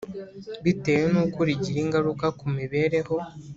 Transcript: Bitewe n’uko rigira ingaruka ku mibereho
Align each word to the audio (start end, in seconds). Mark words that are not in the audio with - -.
Bitewe 0.63 1.05
n’uko 1.13 1.39
rigira 1.47 1.79
ingaruka 1.85 2.25
ku 2.37 2.45
mibereho 2.57 3.15